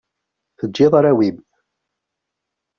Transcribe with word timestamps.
Teǧǧiḍ 0.57 0.93
arraw-im. 0.99 1.37